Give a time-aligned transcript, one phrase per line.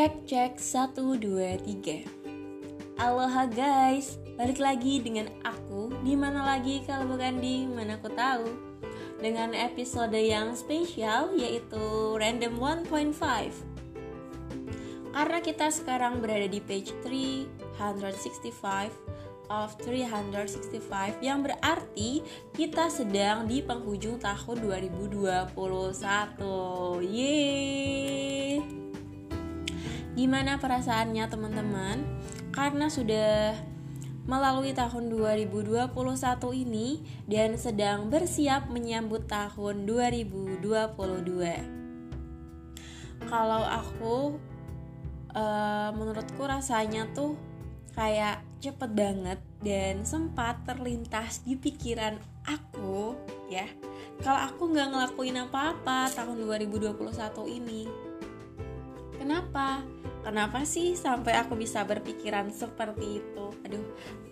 [0.00, 2.08] Cek cek 1 2 3
[3.04, 5.92] Aloha guys, balik lagi dengan aku.
[6.00, 8.48] Di mana lagi kalau bukan di mana aku tahu?
[9.20, 12.56] Dengan episode yang spesial yaitu Random
[12.88, 13.12] 1.5
[15.12, 20.80] Karena kita sekarang berada di page 365 of 365
[21.20, 22.24] yang berarti
[22.56, 25.52] kita sedang di penghujung tahun 2021
[27.04, 28.80] Yeay
[30.18, 32.02] Gimana perasaannya teman-teman?
[32.50, 33.54] Karena sudah
[34.26, 35.90] melalui tahun 2021
[36.54, 40.62] ini dan sedang bersiap menyambut tahun 2022.
[43.26, 44.38] Kalau aku
[45.34, 47.34] uh, menurutku rasanya tuh
[47.94, 53.18] kayak cepet banget dan sempat terlintas di pikiran aku
[53.50, 53.66] ya
[54.22, 56.96] kalau aku nggak ngelakuin apa-apa tahun 2021
[57.60, 58.09] ini
[59.20, 59.84] kenapa?
[60.24, 63.46] Kenapa sih sampai aku bisa berpikiran seperti itu?
[63.68, 63.84] Aduh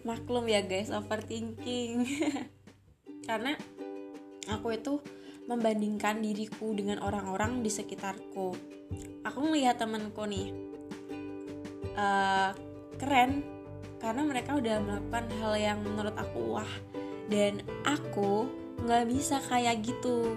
[0.09, 2.09] maklum ya guys overthinking.
[3.29, 3.53] Karena
[4.49, 5.05] aku itu
[5.45, 8.57] membandingkan diriku dengan orang-orang di sekitarku.
[9.29, 10.53] Aku melihat temanku nih
[11.97, 12.57] uh,
[12.97, 13.45] keren
[13.99, 16.73] karena mereka udah melakukan hal yang menurut aku wah.
[17.29, 18.49] Dan aku
[18.85, 20.37] nggak bisa kayak gitu.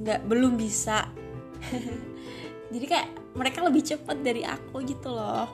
[0.00, 1.08] Nggak belum bisa
[2.74, 3.08] jadi kayak
[3.38, 5.46] mereka lebih cepat dari aku gitu loh.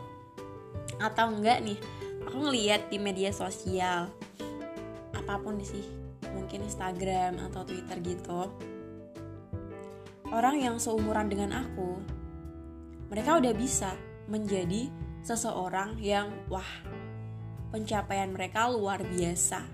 [0.96, 1.76] Atau enggak nih
[2.24, 4.08] aku ngeliat di media sosial
[5.12, 5.84] apa pun sih
[6.32, 8.50] mungkin Instagram atau Twitter gitu
[10.30, 11.98] orang yang seumuran dengan aku
[13.10, 13.94] mereka udah bisa
[14.30, 14.86] menjadi
[15.26, 16.66] seseorang yang wah
[17.74, 19.66] pencapaian mereka luar biasa.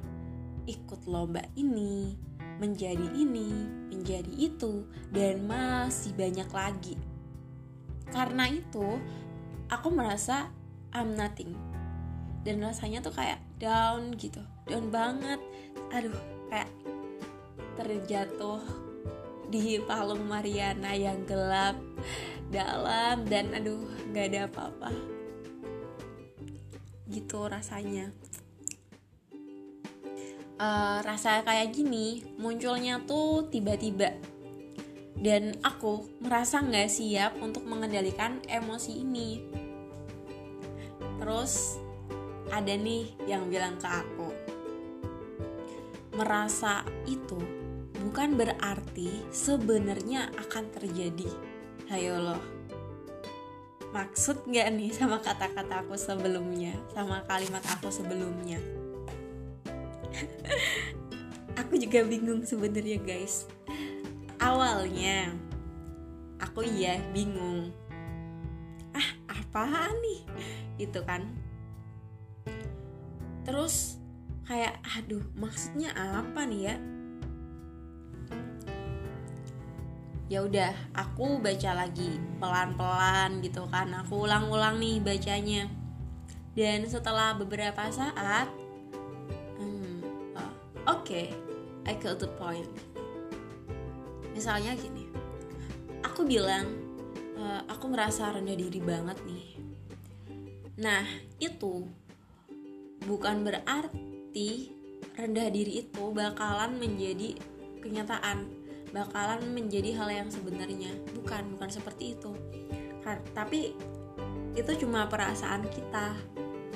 [0.67, 2.17] Ikut lomba ini
[2.57, 3.53] menjadi ini
[3.93, 6.97] menjadi itu dan masih banyak lagi
[8.17, 8.97] karena itu
[9.69, 10.49] aku merasa
[10.97, 11.53] I'm nothing.
[12.41, 15.37] Dan rasanya tuh kayak down gitu down banget.
[15.93, 16.17] Aduh
[16.49, 16.73] kayak
[17.77, 18.65] terjatuh
[19.53, 21.77] di palung Mariana yang gelap
[22.49, 23.85] dalam dan aduh
[24.17, 24.91] gak ada apa-apa.
[27.13, 28.09] Gitu rasanya.
[30.57, 34.17] Uh, rasa kayak gini munculnya tuh tiba-tiba
[35.17, 39.41] dan aku merasa nggak siap untuk mengendalikan emosi ini.
[41.17, 41.81] Terus
[42.53, 44.29] ada nih yang bilang ke aku,
[46.21, 47.41] merasa itu
[48.05, 51.31] bukan berarti sebenarnya akan terjadi.
[51.89, 52.43] Hayo loh.
[53.97, 58.61] Maksud nggak nih sama kata-kata aku sebelumnya, sama kalimat aku sebelumnya?
[61.61, 63.49] aku juga bingung sebenarnya guys
[64.47, 65.35] awalnya
[66.39, 67.75] aku iya bingung.
[68.95, 70.21] Ah apa nih?
[70.79, 71.27] Gitu kan.
[73.43, 73.99] Terus
[74.47, 76.77] kayak aduh maksudnya apa nih ya?
[80.27, 83.91] Ya udah aku baca lagi pelan-pelan gitu kan.
[84.07, 85.67] Aku ulang-ulang nih bacanya.
[86.55, 88.49] Dan setelah beberapa saat
[89.61, 90.01] hmm,
[90.39, 90.53] oh,
[90.89, 91.35] oke okay,
[91.85, 92.96] I got the point
[94.37, 95.09] misalnya gini
[96.05, 96.69] aku bilang
[97.37, 99.47] e, aku merasa rendah diri banget nih.
[100.81, 101.05] Nah
[101.41, 101.89] itu
[103.05, 104.73] bukan berarti
[105.17, 107.37] rendah diri itu bakalan menjadi
[107.81, 108.49] kenyataan
[108.97, 110.93] bakalan menjadi hal yang sebenarnya.
[111.13, 112.33] Bukan bukan seperti itu.
[113.37, 113.77] Tapi
[114.57, 116.17] itu cuma perasaan kita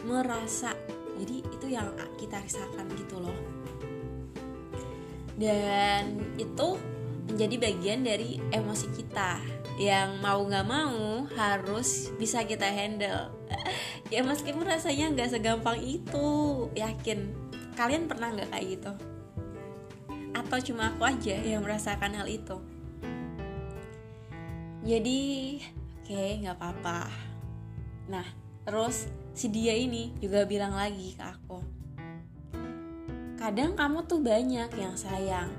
[0.05, 0.77] merasa.
[1.21, 3.37] Jadi itu yang kita rasakan gitu loh.
[5.41, 6.77] Dan itu
[7.41, 9.41] menjadi bagian dari emosi kita.
[9.81, 13.33] Yang mau nggak mau harus bisa kita handle.
[14.11, 16.29] Ya meskipun rasanya nggak segampang itu
[16.75, 17.31] yakin.
[17.79, 18.93] Kalian pernah nggak kayak gitu?
[20.35, 22.59] Atau cuma aku aja yang merasakan hal itu?
[24.83, 25.21] Jadi
[26.03, 27.07] oke okay, nggak apa-apa.
[28.11, 28.27] Nah
[28.67, 31.59] terus si dia ini juga bilang lagi ke aku.
[33.39, 35.55] Kadang kamu tuh banyak yang sayang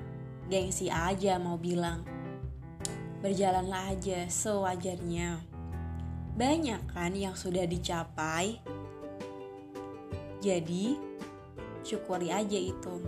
[0.52, 2.04] gengsi aja mau bilang.
[3.24, 5.40] Berjalanlah aja sewajarnya.
[6.36, 8.60] Banyak kan yang sudah dicapai.
[10.44, 11.00] Jadi,
[11.88, 13.00] syukuri aja itu.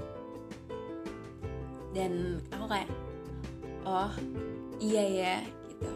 [1.92, 2.90] Dan aku kayak,
[3.84, 4.14] oh
[4.80, 5.36] iya ya
[5.68, 5.92] gitu.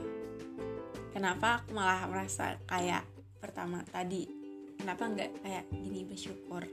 [1.15, 3.07] Kenapa aku malah merasa kayak
[3.39, 4.27] pertama tadi,
[4.75, 6.67] kenapa nggak kayak gini bersyukur?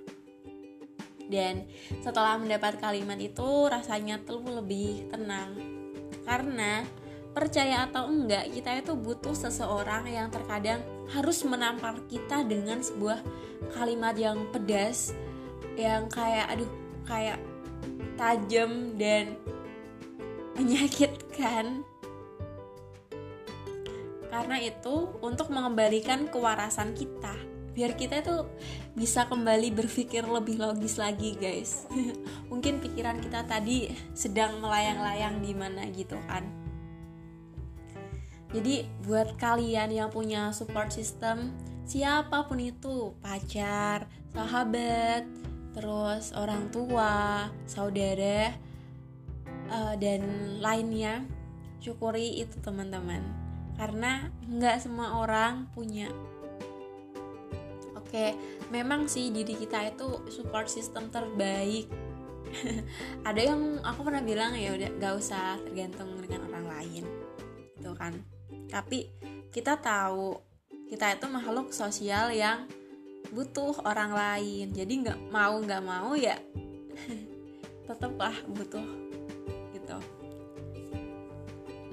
[1.28, 1.64] Dan
[2.04, 5.56] setelah mendapat kalimat itu rasanya tuh lebih tenang.
[6.24, 6.84] Karena
[7.34, 10.80] percaya atau enggak kita itu butuh seseorang yang terkadang
[11.10, 13.20] harus menampar kita dengan sebuah
[13.74, 15.10] kalimat yang pedas
[15.74, 16.70] yang kayak aduh
[17.04, 17.38] kayak
[18.14, 19.34] tajam dan
[20.54, 21.82] menyakitkan.
[24.30, 28.46] Karena itu untuk mengembalikan kewarasan kita biar kita itu
[28.94, 31.90] bisa kembali berpikir lebih logis lagi guys.
[32.50, 36.46] Mungkin pikiran kita tadi sedang melayang-layang di mana gitu kan.
[38.54, 41.50] Jadi buat kalian yang punya support system
[41.84, 45.26] siapa pun itu pacar sahabat
[45.74, 48.54] terus orang tua saudara
[49.68, 50.22] uh, dan
[50.62, 51.26] lainnya
[51.82, 53.20] syukuri itu teman-teman.
[53.74, 56.06] Karena nggak semua orang punya
[58.14, 58.38] oke
[58.70, 61.90] memang sih diri kita itu support system terbaik.
[63.28, 67.04] Ada yang aku pernah bilang ya udah nggak usah tergantung dengan orang lain
[67.74, 68.14] itu kan.
[68.70, 69.10] Tapi
[69.50, 70.38] kita tahu
[70.86, 72.70] kita itu makhluk sosial yang
[73.34, 74.70] butuh orang lain.
[74.70, 76.38] Jadi nggak mau nggak mau ya
[77.90, 79.03] tetaplah butuh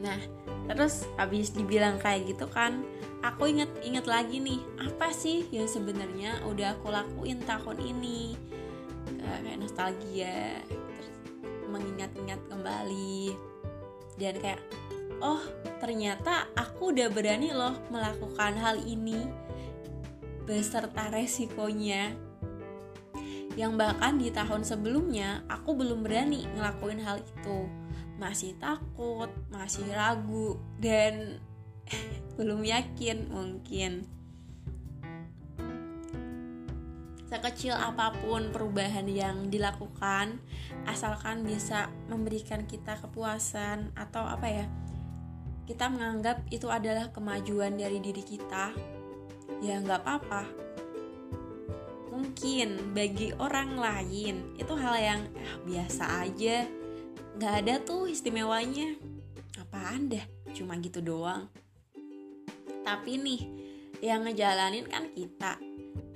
[0.01, 0.17] nah
[0.65, 2.81] terus habis dibilang kayak gitu kan
[3.21, 8.33] aku inget inget lagi nih apa sih yang sebenarnya udah aku lakuin tahun ini?
[9.21, 11.09] Kayak nostalgia terus
[11.69, 13.33] mengingat-ingat kembali.
[14.17, 14.61] Dan kayak
[15.21, 15.41] oh
[15.77, 19.29] ternyata aku udah berani loh melakukan hal ini
[20.49, 22.13] beserta resikonya.
[23.53, 27.80] Yang bahkan di tahun sebelumnya aku belum berani ngelakuin hal itu
[28.21, 31.41] masih takut masih ragu dan
[32.37, 34.05] belum yakin mungkin.
[37.25, 40.37] Sekecil apa pun perubahan yang dilakukan
[40.85, 44.65] asalkan bisa memberikan kita kepuasan atau apa ya
[45.65, 48.75] kita menganggap itu adalah kemajuan dari diri kita
[49.63, 50.43] ya nggak apa-apa.
[52.11, 56.80] Mungkin bagi orang lain itu hal yang eh, biasa aja
[57.41, 58.93] nggak ada tuh istimewanya.
[59.57, 60.21] Apaan dah
[60.53, 61.49] cuma gitu doang.
[62.85, 63.41] Tapi nih
[63.97, 65.57] yang ngejalanin kan kita.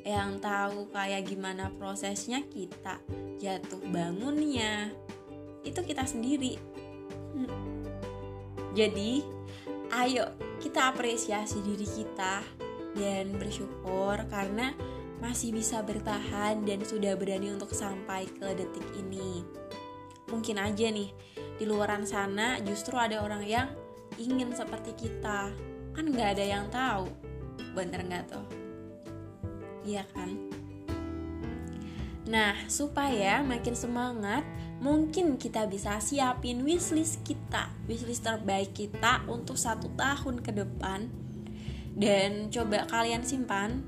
[0.05, 3.01] Yang tahu kayak gimana prosesnya kita.
[3.41, 4.93] Jatuh bangunnya.
[5.65, 6.61] Itu kita sendiri.
[8.77, 9.25] Jadi
[9.97, 10.29] ayo
[10.61, 12.45] kita apresiasi diri kita
[12.93, 14.77] dan bersyukur karena
[15.17, 19.64] masih bisa bertahan dan sudah berani untuk sampai ke detik ini
[20.35, 21.15] mungkin aja nih.
[21.55, 23.71] Di luaran sana justru ada orang yang
[24.19, 25.47] ingin seperti kita.
[25.95, 27.07] Kan nggak ada yang tahu.
[27.71, 28.43] Bener nggak tuh?
[29.87, 30.35] Iya kan?
[32.27, 34.43] Nah supaya makin semangat
[34.83, 41.07] mungkin kita bisa siapin wishlist kita wishlist terbaik kita untuk satu tahun ke depan.
[41.95, 43.87] Dan coba kalian simpan.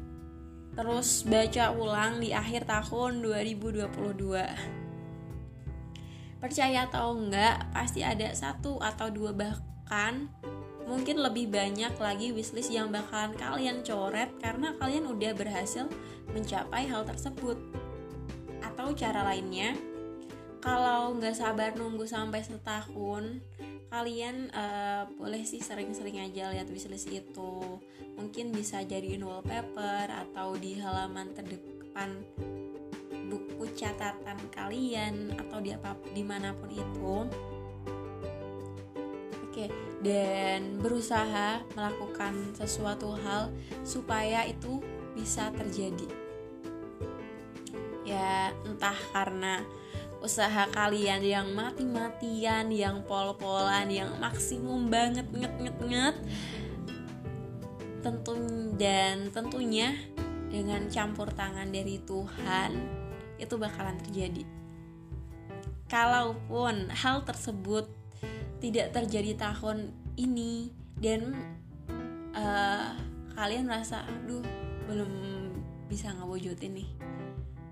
[0.78, 4.87] Terus baca ulang di akhir tahun 2022
[6.38, 10.30] percaya atau enggak pasti ada satu atau dua bahkan
[10.88, 15.86] mungkin lebih banyak lagi wishlist yang bakalan kalian coret karena kalian udah berhasil
[16.32, 17.60] mencapai hal tersebut.
[18.64, 19.76] Atau cara lainnya,
[20.64, 23.44] kalau nggak sabar nunggu sampai setahun,
[23.92, 27.82] kalian uh, boleh sih sering-sering aja lihat wishlist itu.
[28.18, 32.24] Mungkin bisa jadiin wallpaper atau di halaman terdepan
[33.28, 37.16] buku catatan kalian atau di apa di mana pun itu
[39.58, 39.74] Oke,
[40.06, 43.50] dan berusaha melakukan sesuatu hal
[43.82, 44.78] supaya itu
[45.18, 46.06] bisa terjadi.
[48.06, 49.66] Ya, entah karena
[50.22, 56.22] usaha kalian yang mati-matian, yang pol-polan, yang maksimum banget nget-nget-nget.
[58.06, 58.38] Tentu
[58.78, 59.98] dan tentunya
[60.54, 63.07] dengan campur tangan dari Tuhan
[63.38, 64.44] itu bakalan terjadi.
[65.88, 67.88] Kalaupun hal tersebut
[68.60, 71.38] tidak terjadi tahun ini dan
[72.34, 72.98] uh,
[73.38, 74.42] kalian merasa aduh
[74.90, 75.12] belum
[75.86, 76.90] bisa ngewujudin nih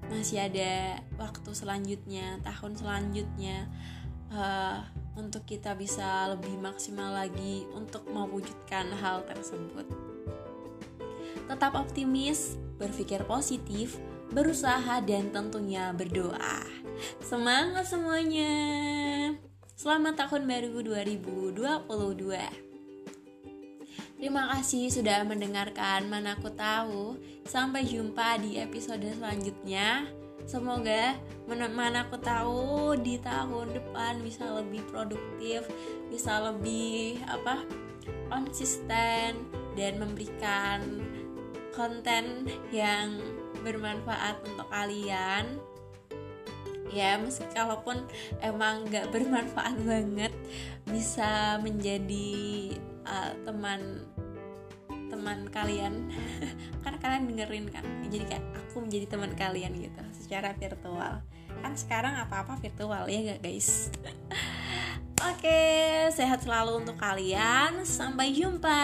[0.05, 3.65] masih ada waktu selanjutnya tahun selanjutnya
[4.29, 4.85] uh,
[5.17, 9.89] untuk kita bisa lebih maksimal lagi untuk mewujudkan hal tersebut
[11.49, 13.97] tetap optimis berpikir positif
[14.33, 16.65] berusaha dan tentunya berdoa
[17.21, 18.53] semangat semuanya
[19.75, 21.59] Selamat tahun baru 2022.
[24.15, 27.19] Terima kasih sudah mendengarkan Mana Aku Tahu.
[27.43, 30.07] Sampai jumpa di episode selanjutnya.
[30.45, 31.17] semoga
[31.49, 35.65] mana aku tahu di tahun depan bisa lebih produktif
[36.13, 37.65] bisa lebih apa
[38.29, 39.41] konsisten
[39.73, 41.01] dan memberikan
[41.73, 43.17] konten yang
[43.65, 45.57] bermanfaat untuk kalian.
[46.93, 48.05] Ya meski kalaupun
[48.39, 50.31] emang nggak bermanfaat banget
[50.85, 52.29] bisa menjadi
[53.09, 54.05] uh, teman
[55.09, 56.13] teman kalian.
[56.85, 57.81] Kan kalian dengerin kan
[58.13, 61.25] jadi kayak aku menjadi teman kalian gitu secara virtual.
[61.65, 63.89] Kan sekarang apa-apa virtual ya gak guys?
[65.33, 65.65] Oke
[66.13, 67.81] sehat selalu untuk kalian.
[67.81, 68.81] Sampai jumpa.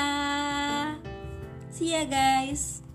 [1.69, 2.90] See ya guys